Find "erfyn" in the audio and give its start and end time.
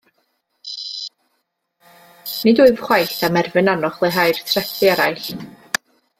3.43-3.71